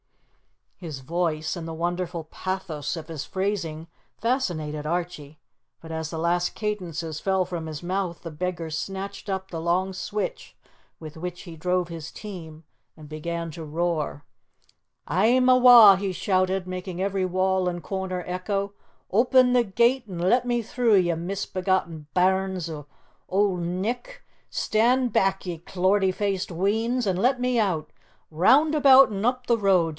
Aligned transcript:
His 0.77 1.01
voice, 1.01 1.55
and 1.55 1.67
the 1.67 1.75
wonderful 1.75 2.23
pathos 2.23 2.97
of 2.97 3.07
his 3.07 3.23
phrasing, 3.23 3.85
fascinated 4.17 4.83
Archie, 4.87 5.39
but 5.79 5.91
as 5.91 6.09
the 6.09 6.17
last 6.17 6.55
cadences 6.55 7.19
fell 7.19 7.45
from 7.45 7.67
his 7.67 7.83
mouth, 7.83 8.23
the 8.23 8.31
beggar 8.31 8.71
snatched 8.71 9.29
up 9.29 9.51
the 9.51 9.61
long 9.61 9.93
switch 9.93 10.57
with 10.99 11.17
which 11.17 11.41
he 11.43 11.55
drove 11.55 11.89
his 11.89 12.09
team 12.09 12.63
and 12.97 13.07
began 13.07 13.51
to 13.51 13.63
roar. 13.63 14.25
"A'm 15.07 15.47
awa'!" 15.49 15.97
he 15.97 16.11
shouted, 16.11 16.65
making 16.65 16.99
every 16.99 17.25
wall 17.25 17.69
and 17.69 17.83
corner 17.83 18.23
echo. 18.25 18.73
"Open 19.11 19.53
the 19.53 19.63
gate 19.63 20.05
an' 20.09 20.17
let 20.17 20.47
me 20.47 20.63
through, 20.63 20.95
ye 20.95 21.13
misbegotten 21.13 22.07
bairns 22.15 22.71
o' 22.71 22.87
Auld 23.27 23.59
Nick! 23.59 24.23
Stand 24.49 25.13
back, 25.13 25.45
ye 25.45 25.59
clortie 25.59 26.11
faced 26.11 26.51
weans, 26.51 27.05
an' 27.05 27.17
let 27.17 27.39
me 27.39 27.59
out! 27.59 27.91
Round 28.31 28.73
about 28.73 29.11
an' 29.11 29.23
up 29.23 29.45
the 29.45 29.59
road! 29.59 29.89